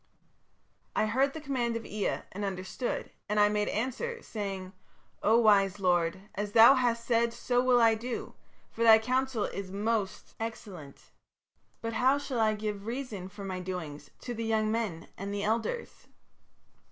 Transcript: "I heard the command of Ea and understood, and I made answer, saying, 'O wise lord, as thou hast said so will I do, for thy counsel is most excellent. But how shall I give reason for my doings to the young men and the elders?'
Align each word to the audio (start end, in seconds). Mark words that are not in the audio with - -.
"I 0.95 1.05
heard 1.05 1.33
the 1.33 1.39
command 1.39 1.75
of 1.75 1.85
Ea 1.85 2.23
and 2.31 2.43
understood, 2.43 3.11
and 3.29 3.39
I 3.39 3.49
made 3.49 3.67
answer, 3.67 4.19
saying, 4.23 4.73
'O 5.21 5.37
wise 5.37 5.79
lord, 5.79 6.21
as 6.33 6.53
thou 6.53 6.73
hast 6.73 7.05
said 7.05 7.31
so 7.33 7.63
will 7.63 7.79
I 7.79 7.93
do, 7.93 8.33
for 8.71 8.81
thy 8.83 8.97
counsel 8.97 9.43
is 9.43 9.69
most 9.69 10.33
excellent. 10.39 11.11
But 11.81 11.93
how 11.93 12.17
shall 12.17 12.39
I 12.39 12.55
give 12.55 12.87
reason 12.87 13.29
for 13.29 13.43
my 13.45 13.59
doings 13.59 14.09
to 14.21 14.33
the 14.33 14.43
young 14.43 14.71
men 14.71 15.07
and 15.19 15.31
the 15.31 15.43
elders?' 15.43 16.07